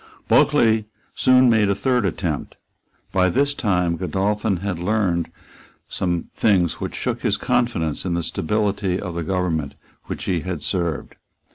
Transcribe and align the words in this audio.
Bulkeley 0.27 0.85
soon 1.13 1.47
made 1.47 1.69
a 1.69 1.75
third 1.75 2.05
attempt. 2.05 2.55
By 3.11 3.29
this 3.29 3.53
time 3.53 3.97
Godolphin 3.97 4.57
had 4.57 4.79
learned 4.79 5.31
some 5.87 6.31
things 6.33 6.79
which 6.79 6.95
shook 6.95 7.21
his 7.21 7.37
confidence 7.37 8.03
in 8.03 8.15
the 8.15 8.23
stability 8.23 8.99
of 8.99 9.13
the 9.13 9.21
government 9.23 9.75
which 10.05 10.23
he 10.23 10.41
served. 10.57 11.17